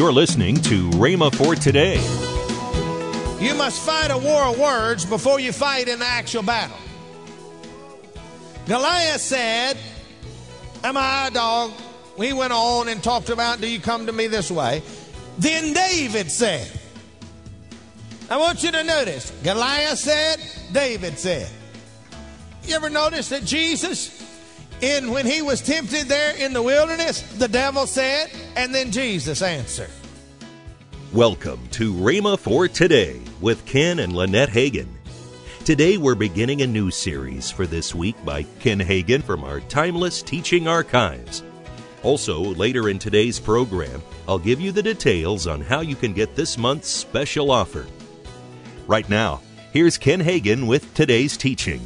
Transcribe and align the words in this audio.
You're 0.00 0.14
listening 0.14 0.56
to 0.62 0.88
Rhema 0.92 1.30
for 1.34 1.54
today. 1.54 2.00
You 3.38 3.54
must 3.54 3.84
fight 3.84 4.10
a 4.10 4.16
war 4.16 4.44
of 4.44 4.58
words 4.58 5.04
before 5.04 5.40
you 5.40 5.52
fight 5.52 5.88
in 5.88 5.98
the 5.98 6.06
actual 6.06 6.42
battle. 6.42 6.78
Goliath 8.66 9.20
said, 9.20 9.76
Am 10.82 10.96
I 10.96 11.26
a 11.26 11.30
dog? 11.30 11.72
We 12.16 12.32
went 12.32 12.54
on 12.54 12.88
and 12.88 13.02
talked 13.02 13.28
about, 13.28 13.60
Do 13.60 13.68
you 13.68 13.78
come 13.78 14.06
to 14.06 14.12
me 14.12 14.26
this 14.26 14.50
way? 14.50 14.82
Then 15.36 15.74
David 15.74 16.30
said, 16.30 16.66
I 18.30 18.38
want 18.38 18.62
you 18.62 18.72
to 18.72 18.82
notice 18.82 19.30
Goliath 19.42 19.98
said, 19.98 20.38
David 20.72 21.18
said. 21.18 21.50
You 22.64 22.74
ever 22.74 22.88
notice 22.88 23.28
that 23.28 23.44
Jesus, 23.44 24.29
in 24.82 25.10
when 25.10 25.26
he 25.26 25.42
was 25.42 25.60
tempted 25.60 26.06
there 26.06 26.36
in 26.36 26.52
the 26.52 26.62
wilderness, 26.62 27.22
the 27.38 27.48
devil 27.48 27.86
said, 27.86 28.30
and 28.56 28.74
then 28.74 28.90
Jesus 28.90 29.42
answered. 29.42 29.90
Welcome 31.12 31.60
to 31.72 31.92
Rhema 31.92 32.38
for 32.38 32.68
Today 32.68 33.20
with 33.40 33.64
Ken 33.66 33.98
and 33.98 34.14
Lynette 34.14 34.50
Hagin. 34.50 34.88
Today 35.64 35.98
we're 35.98 36.14
beginning 36.14 36.62
a 36.62 36.66
new 36.66 36.90
series 36.90 37.50
for 37.50 37.66
this 37.66 37.94
week 37.94 38.16
by 38.24 38.44
Ken 38.60 38.78
Hagin 38.78 39.22
from 39.22 39.44
our 39.44 39.60
Timeless 39.60 40.22
Teaching 40.22 40.66
Archives. 40.66 41.42
Also, 42.02 42.40
later 42.40 42.88
in 42.88 42.98
today's 42.98 43.38
program, 43.38 44.02
I'll 44.26 44.38
give 44.38 44.60
you 44.60 44.72
the 44.72 44.82
details 44.82 45.46
on 45.46 45.60
how 45.60 45.80
you 45.80 45.96
can 45.96 46.14
get 46.14 46.34
this 46.34 46.56
month's 46.56 46.88
special 46.88 47.50
offer. 47.50 47.86
Right 48.86 49.08
now, 49.08 49.42
here's 49.72 49.98
Ken 49.98 50.20
Hagin 50.20 50.66
with 50.66 50.94
today's 50.94 51.36
teaching. 51.36 51.84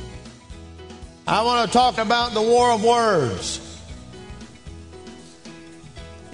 I 1.26 1.42
want 1.42 1.66
to 1.66 1.72
talk 1.72 1.96
about 1.96 2.34
the 2.34 2.42
war 2.42 2.72
of 2.72 2.84
words. 2.84 3.58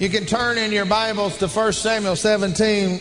You 0.01 0.09
can 0.09 0.27
turn 0.27 0.59
in 0.59 0.73
your 0.73 0.85
Bibles 0.85 1.39
to 1.39 1.47
1 1.47 1.73
Samuel 1.75 2.17
17. 2.17 3.01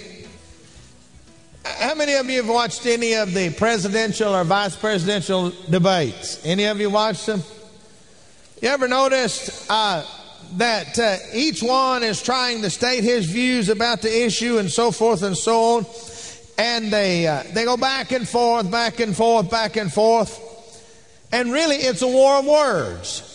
How 1.65 1.95
many 1.95 2.13
of 2.13 2.29
you 2.29 2.43
have 2.43 2.49
watched 2.49 2.85
any 2.85 3.13
of 3.13 3.33
the 3.33 3.49
presidential 3.53 4.35
or 4.35 4.43
vice 4.43 4.75
presidential 4.75 5.51
debates? 5.67 6.45
Any 6.45 6.65
of 6.65 6.79
you 6.79 6.91
watched 6.91 7.25
them? 7.25 7.41
You 8.61 8.69
ever 8.69 8.87
noticed 8.87 9.65
uh, 9.67 10.05
that 10.57 10.99
uh, 10.99 11.17
each 11.33 11.63
one 11.63 12.03
is 12.03 12.21
trying 12.21 12.61
to 12.61 12.69
state 12.69 13.03
his 13.03 13.25
views 13.25 13.67
about 13.67 14.03
the 14.03 14.25
issue 14.25 14.59
and 14.59 14.69
so 14.69 14.91
forth 14.91 15.23
and 15.23 15.35
so 15.35 15.77
on? 15.77 15.85
And 16.55 16.93
they, 16.93 17.25
uh, 17.25 17.43
they 17.51 17.65
go 17.65 17.77
back 17.77 18.11
and 18.11 18.29
forth, 18.29 18.69
back 18.69 18.99
and 18.99 19.15
forth, 19.15 19.49
back 19.49 19.75
and 19.75 19.91
forth. 19.91 20.48
And 21.31 21.51
really, 21.51 21.75
it's 21.75 22.01
a 22.01 22.07
war 22.07 22.39
of 22.39 22.45
words. 22.45 23.25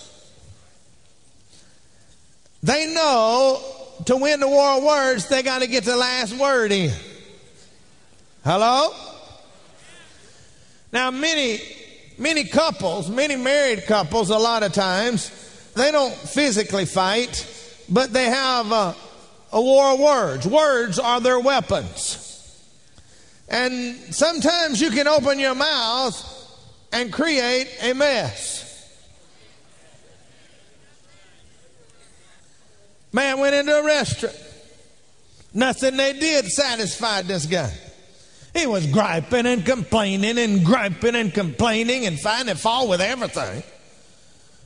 They 2.62 2.92
know 2.92 3.62
to 4.06 4.16
win 4.16 4.40
the 4.40 4.48
war 4.48 4.78
of 4.78 4.82
words, 4.82 5.28
they 5.28 5.42
got 5.42 5.60
to 5.60 5.66
get 5.66 5.84
the 5.84 5.96
last 5.96 6.36
word 6.36 6.72
in. 6.72 6.92
Hello? 8.44 8.94
Now, 10.92 11.10
many, 11.10 11.60
many 12.18 12.44
couples, 12.44 13.08
many 13.08 13.36
married 13.36 13.84
couples, 13.86 14.30
a 14.30 14.38
lot 14.38 14.62
of 14.62 14.72
times, 14.72 15.30
they 15.74 15.90
don't 15.90 16.14
physically 16.14 16.84
fight, 16.84 17.46
but 17.88 18.12
they 18.12 18.26
have 18.26 18.70
a, 18.70 18.94
a 19.52 19.60
war 19.60 19.92
of 19.92 20.00
words. 20.00 20.46
Words 20.46 20.98
are 20.98 21.20
their 21.20 21.40
weapons. 21.40 22.20
And 23.48 23.96
sometimes 24.14 24.80
you 24.80 24.90
can 24.90 25.06
open 25.06 25.38
your 25.38 25.54
mouth 25.54 26.43
and 26.94 27.12
create 27.12 27.68
a 27.82 27.92
mess. 27.92 28.62
Man 33.12 33.38
went 33.40 33.54
into 33.56 33.76
a 33.76 33.84
restaurant. 33.84 34.36
Nothing 35.52 35.96
they 35.96 36.12
did 36.12 36.46
satisfied 36.46 37.26
this 37.26 37.46
guy. 37.46 37.72
He 38.54 38.66
was 38.66 38.86
griping 38.86 39.46
and 39.46 39.66
complaining 39.66 40.38
and 40.38 40.64
griping 40.64 41.16
and 41.16 41.34
complaining 41.34 42.06
and 42.06 42.18
finding 42.18 42.54
fault 42.54 42.88
with 42.88 43.00
everything. 43.00 43.64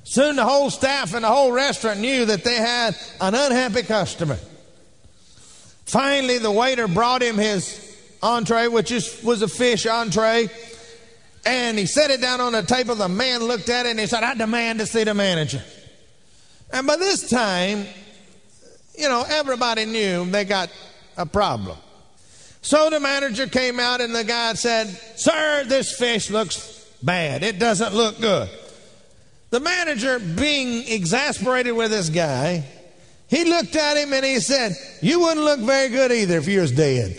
Soon 0.04 0.36
the 0.36 0.44
whole 0.44 0.70
staff 0.70 1.14
and 1.14 1.25
the 1.25 1.28
whole 1.28 1.50
restaurant 1.50 2.00
knew 2.00 2.26
that 2.26 2.44
they 2.44 2.56
had 2.56 2.94
an 3.22 3.34
unhappy 3.34 3.82
customer. 3.82 4.38
Finally, 5.86 6.38
the 6.38 6.50
waiter 6.50 6.88
brought 6.88 7.22
him 7.22 7.38
his 7.38 7.97
entree, 8.22 8.69
which 8.69 8.92
is, 8.92 9.22
was 9.22 9.41
a 9.41 9.48
fish 9.48 9.86
entree, 9.86 10.50
and 11.48 11.78
he 11.78 11.86
set 11.86 12.10
it 12.10 12.20
down 12.20 12.42
on 12.42 12.53
the 12.53 12.62
table. 12.62 12.94
The 12.94 13.09
man 13.09 13.42
looked 13.42 13.70
at 13.70 13.86
it 13.86 13.91
and 13.91 14.00
he 14.00 14.06
said, 14.06 14.22
I 14.22 14.34
demand 14.34 14.81
to 14.81 14.86
see 14.86 15.04
the 15.04 15.14
manager. 15.14 15.62
And 16.70 16.86
by 16.86 16.97
this 16.97 17.31
time, 17.31 17.86
you 18.97 19.09
know, 19.09 19.25
everybody 19.26 19.87
knew 19.87 20.26
they 20.26 20.44
got 20.44 20.70
a 21.16 21.25
problem. 21.25 21.78
So 22.60 22.91
the 22.91 23.00
manager 23.00 23.47
came 23.47 23.81
out 23.81 24.03
and 24.03 24.14
the 24.14 24.25
guy 24.25 24.53
said, 24.54 24.88
Sir, 25.16 25.64
this 25.64 25.97
fish 25.97 26.31
looks 26.31 26.87
bad. 27.03 27.42
It 27.42 27.58
doesn't 27.58 27.94
look 27.94 28.20
good. 28.20 28.50
The 29.48 29.60
manager, 29.60 30.19
being 30.19 30.87
exasperated 30.87 31.75
with 31.75 31.91
this 31.91 32.10
guy, 32.10 32.66
he 33.28 33.44
looked 33.44 33.75
at 33.75 33.97
him 33.97 34.12
and 34.12 34.25
he 34.25 34.41
said, 34.41 34.76
You 35.00 35.20
wouldn't 35.20 35.47
look 35.47 35.60
very 35.60 35.88
good 35.88 36.12
either 36.12 36.37
if 36.37 36.47
you 36.47 36.60
was 36.60 36.72
dead. 36.72 37.19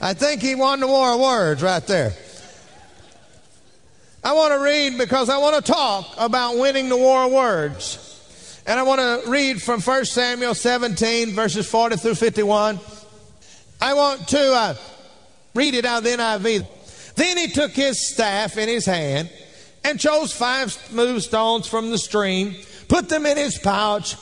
I 0.00 0.14
think 0.14 0.42
he 0.42 0.54
won 0.54 0.80
the 0.80 0.86
war 0.86 1.14
of 1.14 1.20
words 1.20 1.62
right 1.62 1.86
there. 1.86 2.12
I 4.22 4.32
want 4.32 4.52
to 4.52 4.60
read 4.60 4.98
because 4.98 5.28
I 5.28 5.38
want 5.38 5.64
to 5.64 5.72
talk 5.72 6.14
about 6.18 6.58
winning 6.58 6.88
the 6.88 6.96
war 6.96 7.24
of 7.24 7.32
words. 7.32 8.02
And 8.66 8.80
I 8.80 8.82
want 8.82 9.00
to 9.00 9.30
read 9.30 9.62
from 9.62 9.80
1 9.80 10.04
Samuel 10.04 10.54
17, 10.54 11.30
verses 11.32 11.70
40 11.70 11.96
through 11.96 12.16
51. 12.16 12.80
I 13.80 13.94
want 13.94 14.26
to 14.28 14.52
uh, 14.52 14.74
read 15.54 15.74
it 15.74 15.84
out 15.84 15.98
of 15.98 16.04
the 16.04 16.10
NIV. 16.10 16.66
Then 17.14 17.38
he 17.38 17.46
took 17.46 17.70
his 17.70 18.08
staff 18.08 18.58
in 18.58 18.68
his 18.68 18.84
hand 18.84 19.30
and 19.84 20.00
chose 20.00 20.32
five 20.32 20.72
smooth 20.72 21.22
stones 21.22 21.68
from 21.68 21.90
the 21.90 21.98
stream, 21.98 22.56
put 22.88 23.08
them 23.08 23.24
in 23.24 23.36
his 23.36 23.56
pouch 23.58 24.16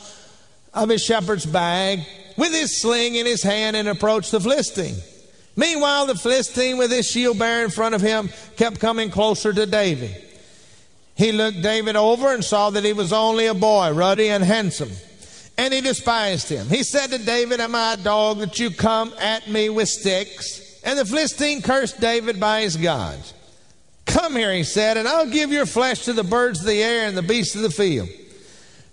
of 0.75 0.91
his 0.91 1.03
shepherd's 1.03 1.47
bag, 1.47 2.01
with 2.37 2.53
his 2.53 2.81
sling 2.81 3.15
in 3.15 3.25
his 3.25 3.43
hand, 3.43 3.75
and 3.75 3.89
approached 3.89 4.31
the 4.31 4.41
Philistine. 4.41 4.97
Meanwhile, 5.57 6.07
the 6.07 6.15
Philistine, 6.17 6.79
with 6.79 6.91
his 6.91 7.09
shield 7.09 7.39
bearer 7.39 7.65
in 7.65 7.71
front 7.71 7.95
of 7.95 8.01
him, 8.01 8.31
kept 8.57 8.81
coming 8.81 9.11
closer 9.11 9.53
to 9.53 9.67
David. 9.67 10.23
He 11.17 11.31
looked 11.31 11.63
David 11.63 11.95
over 11.95 12.35
and 12.35 12.45
saw 12.45 12.71
that 12.71 12.85
he 12.85 12.93
was 12.93 13.13
only 13.13 13.47
a 13.47 13.55
boy, 13.55 13.93
ruddy 13.93 14.29
and 14.29 14.43
handsome. 14.43 14.91
And 15.57 15.73
he 15.73 15.81
despised 15.81 16.49
him. 16.49 16.67
He 16.69 16.83
said 16.83 17.11
to 17.11 17.19
David, 17.19 17.61
Am 17.61 17.75
I 17.75 17.95
a 17.95 17.97
dog 17.97 18.39
that 18.39 18.59
you 18.59 18.71
come 18.71 19.15
at 19.21 19.49
me 19.49 19.69
with 19.69 19.89
sticks? 19.89 20.81
And 20.83 20.99
the 20.99 21.05
Philistine 21.05 21.63
cursed 21.63 22.01
David 22.01 22.41
by 22.41 22.63
his 22.63 22.77
gods. 22.77 23.33
Come 24.07 24.37
here, 24.37 24.53
he 24.53 24.65
said, 24.65 24.97
and 24.97 25.09
I'll 25.09 25.31
give 25.31 25.51
your 25.51 25.67
flesh 25.67 26.05
to 26.05 26.13
the 26.13 26.25
birds 26.25 26.61
of 26.61 26.67
the 26.67 26.83
air 26.83 27.07
and 27.07 27.17
the 27.17 27.23
beasts 27.23 27.55
of 27.55 27.63
the 27.63 27.71
field. 27.71 28.09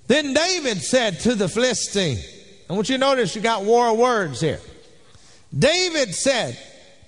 Then 0.07 0.33
David 0.33 0.81
said 0.81 1.19
to 1.21 1.35
the 1.35 1.50
Philistine, 1.50 2.17
I 2.69 2.73
want 2.73 2.89
you 2.89 2.95
to 2.95 3.00
notice 3.00 3.35
you 3.35 3.41
got 3.41 3.63
war 3.63 3.95
words 3.95 4.39
here. 4.39 4.61
David 5.57 6.16
said, 6.16 6.57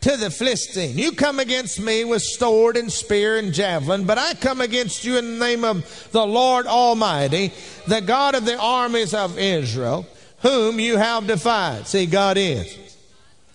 to 0.03 0.17
the 0.17 0.29
Philistine, 0.29 0.97
You 0.97 1.13
come 1.13 1.39
against 1.39 1.79
me 1.79 2.03
with 2.03 2.21
sword 2.21 2.75
and 2.75 2.91
spear 2.91 3.37
and 3.37 3.53
javelin, 3.53 4.03
but 4.03 4.17
I 4.17 4.33
come 4.33 4.59
against 4.59 5.05
you 5.05 5.17
in 5.17 5.39
the 5.39 5.45
name 5.45 5.63
of 5.63 6.09
the 6.11 6.25
Lord 6.25 6.67
Almighty, 6.67 7.53
the 7.87 8.01
God 8.01 8.35
of 8.35 8.43
the 8.43 8.57
armies 8.57 9.13
of 9.13 9.39
Israel, 9.39 10.05
whom 10.41 10.77
you 10.77 10.97
have 10.97 11.25
defied. 11.25 11.87
See, 11.87 12.05
God 12.05 12.37
is. 12.37 12.77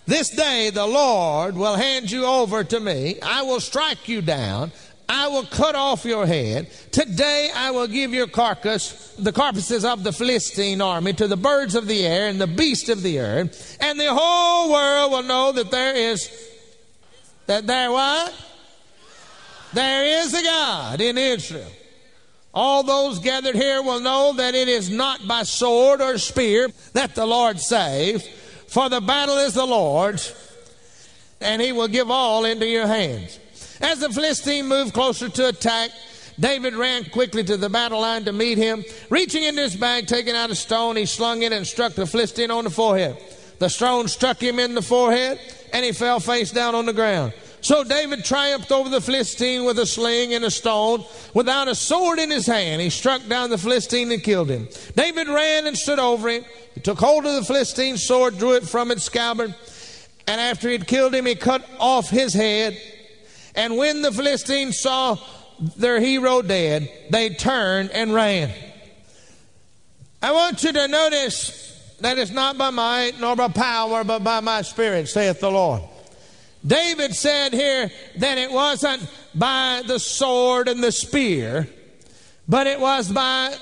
This 0.07 0.31
day 0.31 0.71
the 0.71 0.87
Lord 0.87 1.55
will 1.55 1.77
hand 1.77 2.11
you 2.11 2.25
over 2.25 2.65
to 2.65 2.81
me. 2.81 3.21
I 3.21 3.43
will 3.43 3.61
strike 3.61 4.09
you 4.09 4.23
down. 4.23 4.73
I 5.09 5.29
will 5.29 5.45
cut 5.45 5.75
off 5.75 6.05
your 6.05 6.27
head. 6.27 6.71
Today 6.93 7.51
I 7.55 7.71
will 7.71 7.87
give 7.87 8.13
your 8.13 8.27
carcass, 8.27 9.15
the 9.19 9.33
carcasses 9.33 9.85
of 9.85 10.05
the 10.05 10.13
Philistine 10.13 10.83
army, 10.83 11.15
to 11.15 11.27
the 11.27 11.37
birds 11.37 11.75
of 11.75 11.87
the 11.87 12.05
air 12.07 12.29
and 12.29 12.41
the 12.41 12.47
beasts 12.47 12.91
of 12.91 13.03
the 13.03 13.19
earth, 13.21 13.79
and 13.81 13.99
the 13.99 14.13
whole 14.13 14.71
world 14.71 15.13
will 15.13 15.23
know 15.23 15.53
that 15.53 15.71
there 15.71 15.95
is 15.95 16.31
that 17.47 17.67
there 17.67 17.91
what? 17.91 18.35
There 19.73 20.23
is 20.23 20.35
a 20.35 20.43
God 20.43 21.01
in 21.01 21.17
Israel. 21.17 21.73
All 22.53 22.83
those 22.83 23.19
gathered 23.19 23.55
here 23.55 23.83
will 23.83 24.01
know 24.01 24.35
that 24.35 24.55
it 24.55 24.69
is 24.69 24.91
not 24.91 25.27
by 25.27 25.45
sword 25.45 26.03
or 26.03 26.19
spear 26.19 26.69
that 26.93 27.15
the 27.15 27.25
Lord 27.25 27.61
saves, 27.61 28.29
for 28.67 28.89
the 28.89 29.01
battle 29.01 29.39
is 29.39 29.55
the 29.55 29.67
Lord's, 29.67 30.35
and 31.41 31.63
he 31.63 31.73
will 31.73 31.89
give 31.89 32.11
all 32.11 32.45
into 32.45 32.67
your 32.67 32.87
hands. 32.87 33.39
As 33.81 34.01
the 34.01 34.11
Philistine 34.11 34.67
moved 34.67 34.93
closer 34.93 35.29
to 35.29 35.49
attack, 35.49 35.91
David 36.41 36.75
ran 36.75 37.05
quickly 37.07 37.43
to 37.45 37.57
the 37.57 37.69
battle 37.69 38.01
line 38.01 38.25
to 38.25 38.33
meet 38.33 38.59
him. 38.59 38.85
Reaching 39.11 39.43
into 39.43 39.63
his 39.63 39.77
bag, 39.77 40.07
taking 40.07 40.35
out 40.35 40.51
a 40.51 40.55
stone, 40.55 40.97
he 40.97 41.07
slung 41.07 41.43
it 41.43 41.53
and 41.53 41.67
struck 41.67 41.95
the 41.95 42.07
Philistine 42.07 42.51
on 42.51 42.65
the 42.65 42.71
forehead. 42.71 43.17
The 43.59 43.69
stone 43.69 44.07
struck 44.09 44.41
him 44.41 44.59
in 44.59 44.75
the 44.75 44.83
forehead, 44.83 45.41
and 45.73 45.85
he 45.85 45.93
fell 45.93 46.21
face 46.21 46.53
down 46.53 46.75
on 46.75 46.87
the 46.87 46.93
ground. 46.93 47.33
So 47.61 47.83
David 47.83 48.25
triumphed 48.25 48.71
over 48.71 48.89
the 48.89 49.01
Philistine 49.01 49.65
with 49.65 49.81
a 49.81 49.87
sling 49.87 50.33
and 50.33 50.45
a 50.45 50.51
stone, 50.51 51.05
without 51.35 51.67
a 51.67 51.75
sword 51.75 52.21
in 52.21 52.31
his 52.31 52.47
hand. 52.47 52.81
He 52.81 52.89
struck 52.89 53.27
down 53.27 53.51
the 53.51 53.59
Philistine 53.59 54.13
and 54.13 54.23
killed 54.23 54.49
him. 54.49 54.69
David 54.95 55.29
ran 55.29 55.67
and 55.67 55.77
stood 55.77 55.99
over 55.99 56.29
him. 56.29 56.45
He 56.75 56.81
took 56.81 57.01
hold 57.01 57.27
of 57.27 57.35
the 57.35 57.45
Philistine's 57.45 58.07
sword, 58.07 58.39
drew 58.39 58.53
it 58.53 58.63
from 58.63 58.93
its 58.93 59.03
scabbard, 59.03 59.55
and 60.29 60.41
after 60.41 60.69
he 60.69 60.75
had 60.75 60.87
killed 60.87 61.15
him, 61.15 61.27
he 61.27 61.35
cut 61.35 61.69
off 61.81 62.11
his 62.11 62.33
head. 62.33 62.81
And 63.59 63.77
when 63.77 64.03
the 64.03 64.13
Philistines 64.13 64.79
saw 64.79 65.19
their 65.77 65.99
hero 65.99 66.43
dead, 66.43 66.89
they 67.11 67.31
turned 67.31 67.91
and 67.91 68.15
ran. 68.15 68.53
I 70.23 70.31
want 70.31 70.63
you 70.63 70.73
to 70.73 70.87
notice 70.87 71.97
that 72.01 72.19
it's 72.19 72.31
not 72.31 72.57
by 72.57 72.71
might 72.71 73.19
nor 73.19 73.35
by 73.35 73.49
power, 73.49 74.05
but 74.05 74.23
by 74.23 74.39
my 74.39 74.63
spirit, 74.63 75.09
saith 75.09 75.41
the 75.41 75.51
Lord. 75.51 75.83
David 76.65 77.17
said 77.17 77.53
here 77.53 77.91
that 78.19 78.39
it 78.39 78.53
wasn't 78.53 79.11
by 79.35 79.83
the 79.85 79.99
sword 79.99 80.69
and 80.69 80.83
the 80.83 80.93
spear, 80.93 81.69
but 82.49 82.69
it 82.69 82.79
was 82.79 83.11
by 83.11 83.57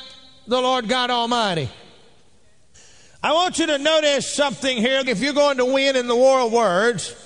the 0.46 0.60
Lord 0.60 0.90
God 0.90 1.08
Almighty. 1.08 1.70
I 3.22 3.32
want 3.32 3.58
you 3.58 3.66
to 3.69 3.78
notice 3.78 4.31
something 4.31 4.76
here. 4.76 5.02
If 5.06 5.20
you're 5.20 5.32
going 5.32 5.56
to 5.56 5.64
win 5.64 5.96
in 5.96 6.06
the 6.06 6.16
war 6.16 6.40
of 6.40 6.52
words, 6.52 7.25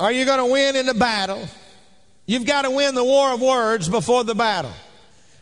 are 0.00 0.10
you 0.10 0.24
going 0.24 0.38
to 0.38 0.46
win 0.46 0.76
in 0.76 0.86
the 0.86 0.94
battle? 0.94 1.46
You've 2.26 2.46
got 2.46 2.62
to 2.62 2.70
win 2.70 2.94
the 2.94 3.04
war 3.04 3.34
of 3.34 3.40
words 3.40 3.88
before 3.88 4.24
the 4.24 4.34
battle. 4.34 4.72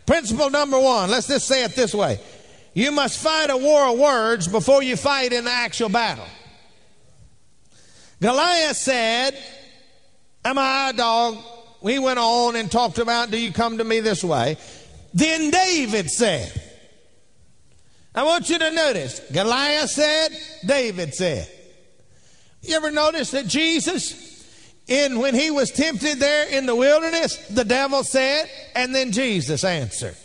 Principle 0.05 0.51
number 0.51 0.79
one, 0.79 1.11
let's 1.11 1.29
just 1.29 1.47
say 1.47 1.65
it 1.65 1.77
this 1.77 1.95
way. 1.95 2.19
You 2.75 2.93
must 2.93 3.19
fight 3.19 3.51
a 3.51 3.57
war 3.57 3.89
of 3.89 3.99
words 3.99 4.49
before 4.49 4.83
you 4.83 4.97
fight 4.97 5.33
in 5.33 5.45
the 5.45 5.51
actual 5.51 5.89
battle. 5.89 6.27
Goliath 8.21 8.77
said, 8.77 9.39
Am 10.45 10.59
I 10.59 10.91
a 10.91 10.93
dog? 10.93 11.39
We 11.81 11.99
went 11.99 12.19
on 12.19 12.57
and 12.57 12.71
talked 12.71 12.99
about, 12.99 13.31
Do 13.31 13.39
you 13.39 13.53
come 13.53 13.79
to 13.79 13.85
me 13.85 14.01
this 14.01 14.25
way? 14.25 14.57
Then 15.15 15.51
David 15.51 16.11
said, 16.11 16.53
I 18.15 18.25
want 18.25 18.51
you 18.51 18.59
to 18.59 18.71
notice, 18.73 19.21
Goliath 19.33 19.91
said, 19.91 20.31
David 20.67 21.15
said. 21.15 21.49
You 22.63 22.75
ever 22.75 22.91
notice 22.91 23.31
that 23.31 23.47
Jesus, 23.47 24.28
in 24.89 25.19
when 25.19 25.35
he 25.35 25.51
was 25.51 25.71
tempted 25.71 26.19
there 26.19 26.49
in 26.49 26.67
the 26.67 26.75
wilderness, 26.75 27.37
the 27.49 27.65
devil 27.65 28.03
said, 28.03 28.51
and 28.75 28.95
then 28.95 29.13
Jesus 29.13 29.63
answered. 29.63 30.17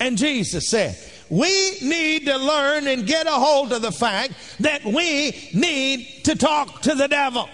And 0.00 0.18
Jesus 0.18 0.68
said, 0.68 0.98
we 1.30 1.78
need 1.80 2.26
to 2.26 2.36
learn 2.36 2.88
and 2.88 3.06
get 3.06 3.26
a 3.26 3.30
hold 3.30 3.72
of 3.72 3.80
the 3.80 3.92
fact 3.92 4.34
that 4.60 4.84
we 4.84 5.50
need 5.54 6.24
to 6.24 6.34
talk 6.34 6.82
to 6.82 6.94
the 6.94 7.08
devil. 7.08 7.48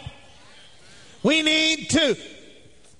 We 1.22 1.42
need 1.42 1.90
to 1.90 2.16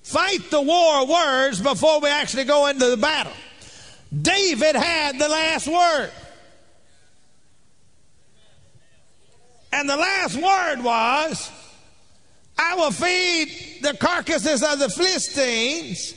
fight 0.03 0.49
the 0.51 0.61
war 0.61 1.05
words 1.05 1.61
before 1.61 1.99
we 1.99 2.09
actually 2.09 2.45
go 2.45 2.67
into 2.67 2.89
the 2.89 2.97
battle. 2.97 3.33
David 4.21 4.75
had 4.75 5.19
the 5.19 5.27
last 5.27 5.67
word. 5.67 6.11
And 9.71 9.89
the 9.89 9.97
last 9.97 10.35
word 10.35 10.83
was, 10.83 11.51
I 12.61 12.75
will 12.75 12.91
feed 12.91 13.79
the 13.81 13.95
carcasses 13.95 14.61
of 14.61 14.79
the 14.79 14.89
Philistines 14.89 16.13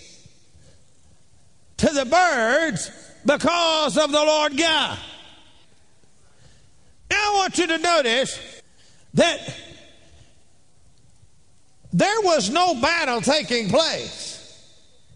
to 1.76 1.86
the 1.86 2.04
birds 2.04 2.90
because 3.24 3.96
of 3.96 4.10
the 4.10 4.18
Lord 4.18 4.58
God. 4.58 4.98
Now 7.08 7.16
I 7.16 7.34
want 7.36 7.58
you 7.58 7.68
to 7.68 7.78
notice 7.78 8.60
that 9.14 9.38
there 11.92 12.20
was 12.22 12.50
no 12.50 12.74
battle 12.74 13.20
taking 13.20 13.68
place. 13.68 14.68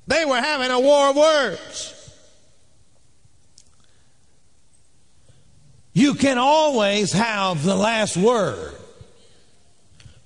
They 0.07 0.25
were 0.25 0.41
having 0.41 0.71
a 0.71 0.79
war 0.79 1.11
of 1.11 1.17
words. 1.17 1.93
You 5.93 6.15
can 6.15 6.39
always 6.39 7.13
have 7.13 7.65
the 7.65 7.75
last 7.75 8.17
word 8.17 8.75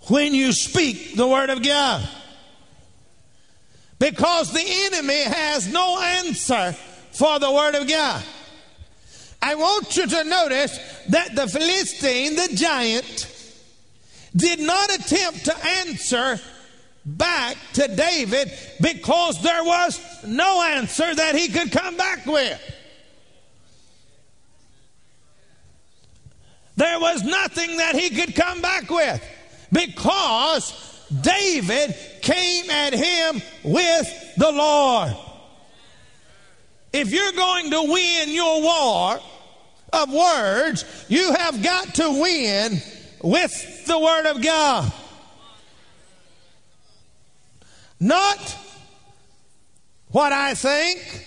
when 0.09 0.35
you 0.35 0.53
speak 0.53 1.17
the 1.17 1.27
word 1.27 1.51
of 1.51 1.63
God. 1.63 2.09
Because 4.01 4.51
the 4.53 4.65
enemy 4.65 5.23
has 5.25 5.71
no 5.71 6.01
answer 6.01 6.75
for 7.13 7.39
the 7.39 7.53
Word 7.53 7.75
of 7.75 7.87
God. 7.87 8.25
I 9.43 9.55
want 9.55 9.95
you 9.95 10.07
to 10.07 10.25
notice 10.25 10.79
that 11.09 11.37
the 11.37 11.47
Philistine, 11.47 12.35
the 12.35 12.49
giant, 12.55 13.27
did 14.35 14.59
not 14.59 14.91
attempt 14.95 15.45
to 15.45 15.67
answer 15.67 16.41
back 17.05 17.57
to 17.75 17.89
David 17.89 18.51
because 18.81 19.43
there 19.43 19.65
was 19.65 20.01
no 20.27 20.63
answer 20.63 21.15
that 21.15 21.35
he 21.35 21.49
could 21.49 21.71
come 21.71 21.97
back 21.99 22.25
with. 22.25 22.59
There 26.77 26.99
was 26.99 27.23
nothing 27.23 27.77
that 27.77 27.95
he 27.95 28.09
could 28.09 28.35
come 28.35 28.63
back 28.63 28.89
with 28.91 29.23
because 29.73 31.07
David 31.21 31.95
came 32.23 32.71
at 32.71 32.93
him 32.93 33.43
with 33.65 34.35
the 34.37 34.53
Lord. 34.53 35.17
If 36.93 37.13
you're 37.13 37.33
going 37.33 37.71
to 37.71 37.83
win 37.83 38.31
your 38.31 38.63
war 38.63 39.21
of 39.93 40.13
words, 40.13 40.85
you 41.09 41.33
have 41.35 41.63
got 41.63 41.95
to 41.97 42.21
win 42.21 42.81
with 43.23 43.87
the 43.87 43.99
Word 43.99 44.27
of 44.27 44.43
God. 44.43 44.93
Not 48.01 48.57
what 50.09 50.33
I 50.33 50.55
think, 50.55 51.27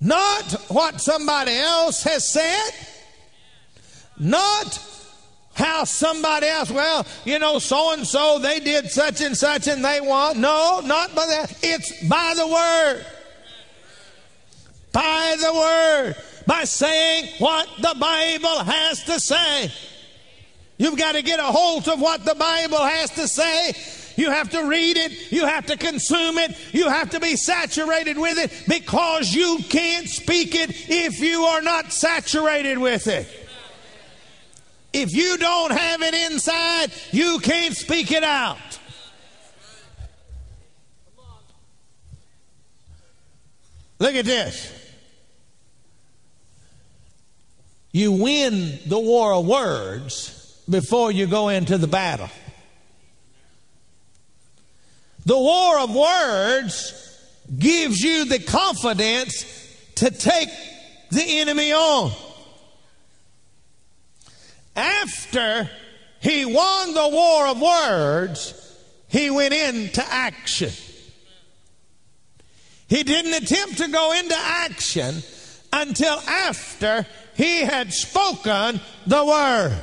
not 0.00 0.52
what 0.68 1.00
somebody 1.00 1.52
else 1.56 2.02
has 2.04 2.32
said, 2.32 2.70
not 4.18 4.78
how 5.60 5.84
somebody 5.84 6.48
else, 6.48 6.70
well, 6.70 7.06
you 7.24 7.38
know, 7.38 7.60
so 7.60 7.92
and 7.92 8.04
so, 8.06 8.40
they 8.40 8.58
did 8.58 8.90
such 8.90 9.20
and 9.20 9.36
such 9.36 9.68
and 9.68 9.84
they 9.84 10.00
want. 10.00 10.38
No, 10.38 10.80
not 10.84 11.14
by 11.14 11.26
that. 11.26 11.56
It's 11.62 12.08
by 12.08 12.34
the 12.36 12.48
Word 12.48 13.06
by 14.92 15.36
the 15.38 15.54
Word, 15.54 16.16
by 16.46 16.64
saying 16.64 17.32
what 17.38 17.68
the 17.78 17.94
Bible 17.98 18.64
has 18.64 19.04
to 19.04 19.20
say. 19.20 19.72
You've 20.78 20.98
got 20.98 21.12
to 21.12 21.22
get 21.22 21.38
a 21.38 21.44
hold 21.44 21.88
of 21.88 22.00
what 22.00 22.24
the 22.24 22.34
Bible 22.34 22.78
has 22.78 23.10
to 23.10 23.28
say. 23.28 23.74
You 24.16 24.30
have 24.30 24.50
to 24.50 24.64
read 24.64 24.96
it. 24.96 25.32
You 25.32 25.46
have 25.46 25.66
to 25.66 25.76
consume 25.76 26.38
it. 26.38 26.56
You 26.72 26.88
have 26.88 27.10
to 27.10 27.20
be 27.20 27.36
saturated 27.36 28.18
with 28.18 28.38
it 28.38 28.64
because 28.68 29.32
you 29.32 29.58
can't 29.68 30.08
speak 30.08 30.54
it 30.54 30.70
if 30.90 31.20
you 31.20 31.42
are 31.42 31.62
not 31.62 31.92
saturated 31.92 32.78
with 32.78 33.06
it. 33.06 33.28
If 34.92 35.12
you 35.12 35.36
don't 35.36 35.72
have 35.72 36.02
it 36.02 36.14
inside, 36.32 36.92
you 37.12 37.38
can't 37.38 37.76
speak 37.76 38.10
it 38.10 38.24
out. 38.24 38.58
Look 43.98 44.14
at 44.14 44.24
this. 44.24 44.72
You 47.92 48.12
win 48.12 48.78
the 48.86 48.98
war 48.98 49.34
of 49.34 49.46
words 49.46 50.62
before 50.68 51.12
you 51.12 51.26
go 51.26 51.48
into 51.48 51.76
the 51.76 51.86
battle. 51.86 52.30
The 55.26 55.38
war 55.38 55.80
of 55.80 55.94
words 55.94 56.94
gives 57.58 58.00
you 58.00 58.24
the 58.24 58.38
confidence 58.38 59.44
to 59.96 60.10
take 60.10 60.48
the 61.10 61.40
enemy 61.40 61.72
on. 61.72 62.12
After 64.76 65.70
he 66.20 66.44
won 66.44 66.94
the 66.94 67.08
war 67.08 67.46
of 67.48 67.60
words, 67.60 68.54
he 69.08 69.30
went 69.30 69.52
into 69.54 70.04
action. 70.08 70.70
He 72.88 73.02
didn't 73.02 73.42
attempt 73.42 73.78
to 73.78 73.88
go 73.88 74.12
into 74.18 74.36
action 74.36 75.22
until 75.72 76.18
after 76.18 77.06
he 77.34 77.60
had 77.60 77.92
spoken 77.92 78.80
the 79.06 79.24
word. 79.24 79.80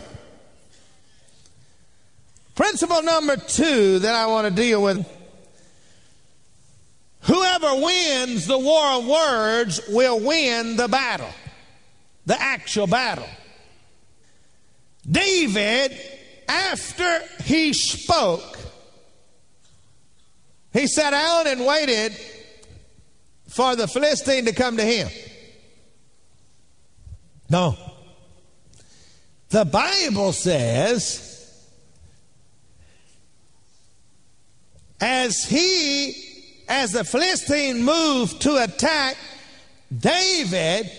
Principle 2.56 3.04
number 3.04 3.38
two 3.38 4.00
that 4.00 4.16
I 4.16 4.28
want 4.28 4.48
to 4.48 4.54
deal 4.54 4.82
with 4.82 5.08
whoever 7.22 7.76
wins 7.76 8.48
the 8.48 8.58
war 8.58 8.86
of 8.94 9.08
words 9.08 9.82
will 9.90 10.20
win 10.20 10.76
the 10.76 10.88
battle, 10.88 11.30
the 12.26 12.40
actual 12.42 12.88
battle. 12.88 13.30
David, 15.10 15.98
after 16.48 17.22
he 17.44 17.74
spoke, 17.74 18.58
he 20.74 20.88
sat 20.88 21.12
down 21.12 21.48
and 21.48 21.66
waited 21.66 22.16
for 23.48 23.76
the 23.76 23.88
Philistine 23.88 24.46
to 24.46 24.54
come 24.54 24.78
to 24.78 24.84
him. 24.84 25.10
No. 27.50 27.78
The 29.50 29.64
Bible 29.64 30.34
says 30.34 31.28
as 35.00 35.46
he, 35.46 36.14
as 36.68 36.92
the 36.92 37.04
Philistine 37.04 37.84
moved 37.84 38.42
to 38.42 38.62
attack 38.62 39.16
David, 39.96 40.92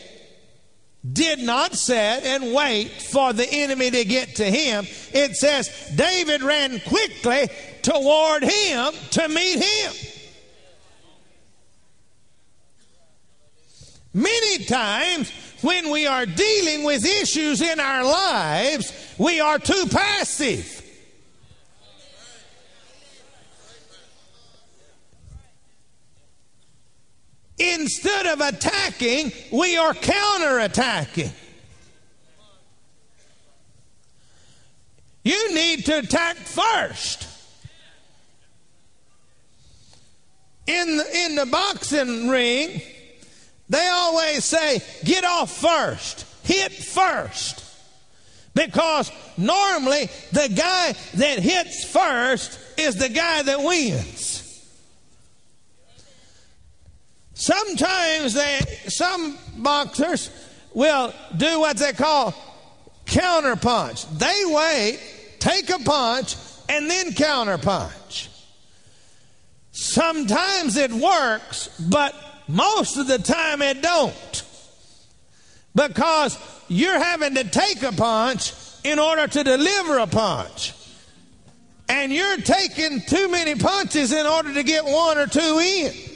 did 1.13 1.39
not 1.41 1.75
sit 1.75 2.25
and 2.25 2.53
wait 2.53 2.91
for 2.91 3.33
the 3.33 3.49
enemy 3.51 3.91
to 3.91 4.05
get 4.05 4.37
to 4.37 4.45
him. 4.45 4.87
It 5.13 5.37
says 5.37 5.71
David 5.95 6.43
ran 6.43 6.81
quickly 6.81 7.49
toward 7.83 8.43
him 8.43 8.93
to 9.11 9.29
meet 9.29 9.63
him. 9.63 9.93
Many 14.15 14.65
times 14.65 15.31
when 15.63 15.91
we 15.91 16.07
are 16.07 16.27
dealing 16.27 16.85
with 16.85 17.05
issues 17.05 17.61
in 17.63 17.79
our 17.79 18.05
lives, 18.05 19.15
we 19.19 19.41
are 19.41 19.59
too 19.59 19.87
passive. 19.91 20.78
Instead 27.59 28.27
of 28.27 28.41
attacking, 28.41 29.33
we 29.51 29.77
are 29.77 29.93
counterattacking. 29.95 31.33
You 35.25 35.55
need 35.55 35.85
to 35.87 35.99
attack 35.99 36.37
first. 36.37 37.27
In 40.67 40.97
the, 40.97 41.17
in 41.25 41.35
the 41.35 41.47
boxing 41.47 42.29
ring, 42.29 42.83
they 43.69 43.89
always 43.89 44.45
say, 44.45 44.81
get 45.05 45.25
off 45.25 45.51
first, 45.51 46.27
hit 46.45 46.73
first. 46.73 47.65
Because 48.55 49.11
normally 49.37 50.09
the 50.33 50.49
guy 50.55 50.95
that 51.15 51.39
hits 51.39 51.85
first 51.85 52.59
is 52.79 52.97
the 52.97 53.09
guy 53.09 53.43
that 53.43 53.61
wins. 53.61 54.38
Sometimes 57.69 58.33
they, 58.33 58.61
some 58.87 59.37
boxers 59.59 60.31
will 60.73 61.13
do 61.37 61.61
what 61.61 61.77
they 61.77 61.93
call 61.93 62.35
counter 63.05 63.57
punch. 63.57 64.09
They 64.09 64.43
wait, 64.47 64.99
take 65.39 65.69
a 65.69 65.79
punch, 65.79 66.37
and 66.71 66.89
then 66.89 67.11
counterpunch. 67.11 68.29
Sometimes 69.73 70.79
it 70.79 70.91
works, 70.91 71.69
but 71.79 72.15
most 72.49 72.97
of 72.97 73.07
the 73.07 73.19
time 73.19 73.61
it 73.61 73.83
don't. 73.83 74.43
Because 75.75 76.39
you're 76.69 76.99
having 76.99 77.35
to 77.35 77.45
take 77.45 77.83
a 77.83 77.93
punch 77.93 78.55
in 78.83 78.99
order 78.99 79.27
to 79.27 79.45
deliver 79.45 79.99
a 79.99 80.07
punch. 80.07 80.73
And 81.91 82.13
you're 82.13 82.39
taking 82.39 83.03
too 83.03 83.29
many 83.29 83.57
punches 83.57 84.11
in 84.13 84.25
order 84.27 84.55
to 84.55 84.63
get 84.63 84.87
one 84.87 85.19
or 85.19 85.27
two 85.27 85.59
in. 85.59 86.08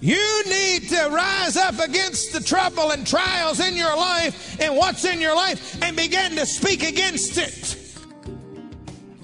You 0.00 0.44
need 0.46 0.88
to 0.90 1.08
rise 1.10 1.56
up 1.56 1.80
against 1.80 2.32
the 2.32 2.40
trouble 2.40 2.92
and 2.92 3.04
trials 3.04 3.58
in 3.58 3.74
your 3.74 3.96
life 3.96 4.60
and 4.60 4.76
what's 4.76 5.04
in 5.04 5.20
your 5.20 5.34
life 5.34 5.82
and 5.82 5.96
begin 5.96 6.36
to 6.36 6.46
speak 6.46 6.84
against 6.84 7.36
it. 7.36 7.76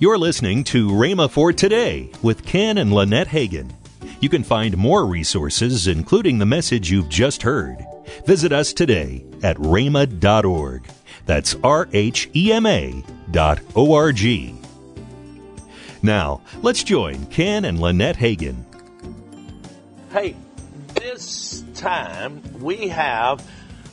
You're 0.00 0.19
listening 0.19 0.64
to 0.64 0.88
Rhema 0.88 1.31
for 1.31 1.52
Today 1.52 2.11
with 2.23 2.45
Ken 2.45 2.78
and 2.78 2.93
Lynette 2.93 3.28
Hagin. 3.28 3.71
You 4.19 4.28
can 4.28 4.43
find 4.43 4.76
more 4.76 5.07
resources, 5.07 5.87
including 5.87 6.38
the 6.38 6.47
message 6.47 6.90
you've 6.90 7.09
just 7.09 7.43
heard. 7.43 7.87
Visit 8.26 8.50
us 8.50 8.73
today 8.73 9.25
at 9.45 9.57
rhema.org. 9.59 10.88
That's 11.26 11.54
R 11.62 11.88
H 11.93 12.28
E 12.35 12.52
M 12.52 12.66
A 12.66 13.04
dot 13.31 13.61
O 13.76 13.95
R 13.95 14.11
G. 14.11 14.57
Now, 16.02 16.40
let's 16.62 16.83
join 16.83 17.26
Ken 17.26 17.64
and 17.64 17.81
Lynette 17.81 18.16
Hagin. 18.16 18.64
Hey, 20.11 20.37
this 21.04 21.62
time 21.75 22.40
we 22.61 22.88
have 22.88 23.42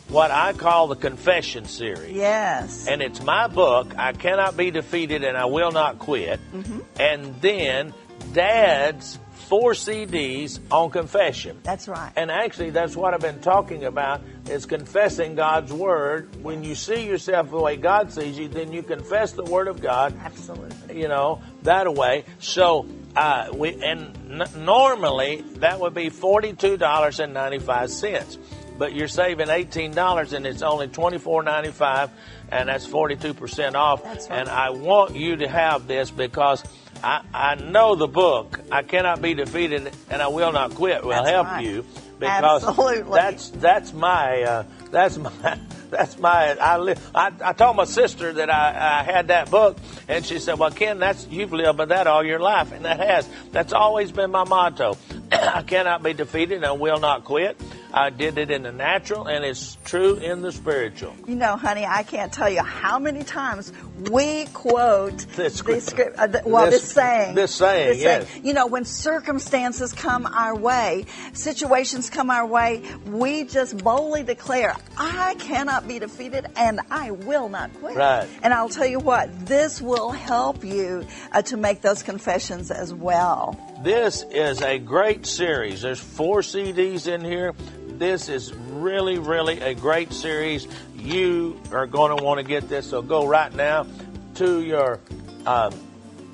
what 0.08 0.32
I 0.32 0.54
call 0.54 0.88
the 0.88 0.96
confession 0.96 1.66
series. 1.66 2.16
Yes. 2.16 2.88
And 2.88 3.02
it's 3.02 3.22
my 3.22 3.48
book, 3.48 3.98
I 3.98 4.14
Cannot 4.14 4.56
Be 4.56 4.72
Defeated 4.72 5.26
and 5.26 5.36
I 5.36 5.46
Will 5.46 5.72
Not 5.72 6.00
Quit. 6.00 6.40
Mm-hmm. 6.54 6.80
And 7.02 7.42
then 7.42 7.94
Dad's 8.32 9.20
four 9.52 9.74
CDs 9.74 10.62
on 10.72 10.90
confession. 10.90 11.60
That's 11.64 11.90
right. 11.90 12.14
And 12.16 12.32
actually, 12.32 12.70
that's 12.70 12.96
what 12.96 13.14
I've 13.14 13.20
been 13.20 13.42
talking 13.42 13.84
about 13.84 14.22
is 14.50 14.66
confessing 14.66 15.36
God's 15.36 15.74
Word. 15.74 16.42
When 16.42 16.64
you 16.64 16.76
see 16.76 17.06
yourself 17.06 17.50
the 17.50 17.60
way 17.60 17.76
God 17.76 18.14
sees 18.14 18.38
you, 18.38 18.48
then 18.48 18.72
you 18.72 18.84
confess 18.84 19.34
the 19.34 19.44
Word 19.44 19.68
of 19.68 19.82
God. 19.82 20.18
Absolutely. 20.24 21.02
You 21.02 21.10
know, 21.10 21.42
that 21.64 21.94
way. 21.94 22.24
So, 22.40 22.88
uh, 23.16 23.50
we, 23.54 23.80
and 23.84 24.18
n- 24.42 24.66
normally 24.66 25.44
that 25.58 25.80
would 25.80 25.94
be 25.94 26.10
$42.95 26.10 28.38
but 28.78 28.94
you're 28.96 29.08
saving 29.08 29.50
eighteen 29.50 29.92
dollars 29.92 30.34
and 30.34 30.48
it's 30.48 30.64
only 30.64 30.88
twenty 30.88 31.20
four 31.20 31.44
ninety 31.44 31.70
five, 31.70 32.10
and 32.50 32.68
that's 32.68 32.84
forty 32.84 33.16
two 33.16 33.36
percent 33.36 33.76
off. 33.76 34.04
Right. 34.04 34.28
And 34.32 34.50
I 34.50 34.72
want 34.72 35.16
you 35.16 35.36
to 35.36 35.48
have 35.48 35.86
this 35.86 36.10
because 36.10 36.64
I, 37.04 37.22
I 37.32 37.54
know 37.56 37.94
the 37.94 38.08
book. 38.08 38.60
I 38.72 38.82
cannot 38.82 39.22
be 39.22 39.36
defeated, 39.36 39.94
and 40.10 40.20
I 40.20 40.30
will 40.30 40.52
not 40.52 40.74
quit. 40.74 41.04
Will 41.04 41.12
That's 41.12 41.30
help 41.30 41.46
right. 41.48 41.64
you 41.64 41.86
because 42.22 42.64
Absolutely. 42.64 43.14
that's 43.14 43.50
that's 43.50 43.94
my 43.94 44.44
uh, 44.44 44.64
that's 44.92 45.18
my. 45.18 45.60
That's 45.92 46.18
my. 46.18 46.58
I, 46.58 46.78
li- 46.78 46.96
I 47.14 47.34
I 47.44 47.52
told 47.52 47.76
my 47.76 47.84
sister 47.84 48.32
that 48.32 48.50
I, 48.50 49.02
I 49.02 49.04
had 49.04 49.28
that 49.28 49.52
book, 49.52 49.78
and 50.08 50.26
she 50.26 50.40
said, 50.40 50.58
"Well, 50.58 50.72
Ken, 50.72 51.00
that's 51.00 51.28
you've 51.28 51.52
lived 51.52 51.78
by 51.78 51.84
that 51.84 52.08
all 52.08 52.24
your 52.24 52.40
life, 52.40 52.72
and 52.72 52.86
that 52.86 53.02
has. 53.02 53.28
That's 53.52 53.74
always 53.74 54.10
been 54.10 54.32
my 54.32 54.46
motto. 54.46 54.98
I 55.34 55.64
cannot 55.64 56.02
be 56.02 56.14
defeated, 56.14 56.56
and 56.56 56.66
I 56.66 56.72
will 56.72 57.02
not 57.02 57.26
quit. 57.26 57.60
I 57.94 58.10
did 58.10 58.38
it 58.38 58.52
in 58.52 58.64
the 58.64 58.72
natural, 58.72 59.28
and 59.28 59.44
it's 59.44 59.78
true 59.84 60.16
in 60.16 60.42
the 60.42 60.54
spiritual. 60.54 61.14
You 61.28 61.36
know, 61.36 61.58
honey, 61.58 61.86
I 61.86 62.04
can't 62.04 62.32
tell 62.32 62.50
you 62.50 62.64
how 62.64 62.98
many 62.98 63.24
times 63.26 63.74
we 64.10 64.46
quote 64.54 65.18
This- 65.36 65.62
this 65.62 65.86
script. 65.86 66.18
Uh, 66.18 66.28
th- 66.28 66.44
well, 66.46 66.66
this- 66.70 66.82
this, 66.82 66.92
saying. 66.92 67.36
this 67.36 67.54
saying, 67.54 68.00
yes. 68.00 68.28
You 68.44 68.54
know, 68.54 68.68
when 68.68 68.86
circumstances 68.86 69.94
come 69.94 70.26
our 70.26 70.56
way, 70.56 71.06
situations 71.34 72.10
come 72.10 72.30
our 72.30 72.46
way, 72.46 72.84
we 73.06 73.44
just 73.44 73.78
boldly 73.84 74.24
declare, 74.24 74.76
"I 74.98 75.36
cannot 75.40 75.88
be 75.88 76.00
defeated, 76.00 76.48
and 76.56 76.80
I 76.90 77.12
will 77.12 77.50
not 77.50 77.74
quit." 77.76 77.96
Right. 77.96 78.28
And 78.42 78.54
I'll 78.54 78.70
tell 78.70 78.88
you 78.88 79.00
what, 79.00 79.46
this 79.46 79.82
will 79.82 80.12
help 80.12 80.64
you 80.64 81.06
uh, 81.32 81.42
to 81.44 81.58
make 81.58 81.82
those 81.82 82.04
confessions 82.04 82.72
as 82.72 82.94
well. 82.94 83.58
This 83.84 84.24
is 84.32 84.62
a 84.62 84.78
great 84.80 85.26
series. 85.26 85.82
There's 85.82 86.00
four 86.00 86.42
CDs 86.42 87.08
in 87.08 87.24
here. 87.26 87.54
This 87.98 88.30
is 88.30 88.54
really, 88.54 89.20
really 89.20 89.60
a 89.62 89.74
great 89.76 90.12
series. 90.14 90.68
You 91.04 91.60
are 91.72 91.88
going 91.88 92.16
to 92.18 92.24
want 92.24 92.40
to 92.40 92.44
get 92.44 92.70
this, 92.70 92.90
so 92.90 93.02
go 93.02 93.26
right 93.28 93.54
now 93.54 93.88
to 94.36 94.62
your 94.62 95.00
um, 95.46 95.74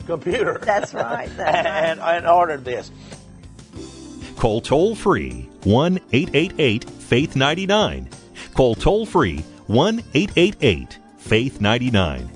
computer. 0.05 0.59
That's 0.63 0.93
right, 0.93 1.29
that's 1.35 1.39
right. 1.39 1.65
and, 1.65 1.99
and 1.99 2.27
order 2.27 2.57
this. 2.57 2.91
Call 4.35 4.61
toll 4.61 4.95
free 4.95 5.49
1 5.63 5.99
888 6.11 6.89
Faith 6.89 7.35
99. 7.35 8.09
Call 8.53 8.75
toll 8.75 9.05
free 9.05 9.39
1 9.67 10.03
888 10.13 10.97
Faith 11.17 11.61
99. 11.61 12.29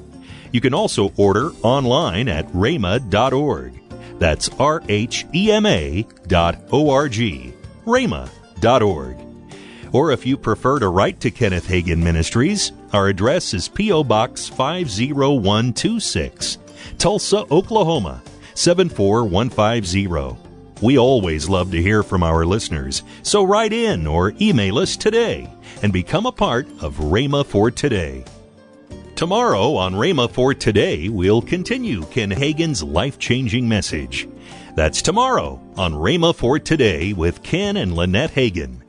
You 0.52 0.62
can 0.62 0.74
also 0.74 1.12
order 1.18 1.52
online 1.62 2.28
at 2.28 2.48
rhema.org. 2.48 3.80
That's 4.20 4.50
R 4.60 4.84
H 4.88 5.26
E 5.34 5.52
M 5.52 5.66
A 5.66 6.06
dot 6.28 6.62
O 6.72 6.90
R 6.90 7.08
G. 7.10 7.54
rhema.org. 7.86 9.31
Or 9.92 10.12
if 10.12 10.26
you 10.26 10.38
prefer 10.38 10.80
to 10.80 10.88
write 10.88 11.20
to 11.22 11.32
Kenneth 11.32 11.68
Hagin 11.68 12.02
Ministries, 12.02 12.72
our 12.94 13.10
address 13.10 13.54
is 13.54 13.68
P.O. 13.68 14.06
Box 14.06 14.48
50126, 14.48 16.58
Tulsa, 16.98 17.46
Oklahoma 17.52 18.24
74150. 18.56 20.38
We 20.82 20.98
always 20.98 21.50
love 21.50 21.72
to 21.72 21.82
hear 21.82 22.04
from 22.04 22.24
our 22.24 22.46
listeners, 22.46 23.04
so 23.22 23.44
write 23.44 23.74
in 23.74 24.08
or 24.08 24.34
email 24.42 24.80
us 24.80 24.96
today 24.96 25.50
and 25.84 25.94
become 25.94 26.26
a 26.26 26.32
part 26.32 26.68
of 26.82 26.96
Rhema 26.98 27.46
for 27.46 27.70
Today. 27.70 28.24
Tomorrow 29.16 29.76
on 29.76 29.94
Rhema 29.94 30.32
for 30.32 30.54
Today, 30.54 31.10
we'll 31.10 31.42
continue 31.42 32.04
Ken 32.06 32.32
Hagin's 32.32 32.82
life 32.82 33.20
changing 33.20 33.68
message. 33.70 34.28
That's 34.76 35.04
tomorrow 35.04 35.62
on 35.76 35.94
Rhema 35.94 36.34
for 36.34 36.58
Today 36.58 37.14
with 37.14 37.44
Ken 37.44 37.78
and 37.78 37.96
Lynette 37.96 38.32
Hagin. 38.32 38.81